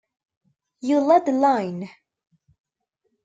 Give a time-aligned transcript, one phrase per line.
[0.79, 1.91] You led the line.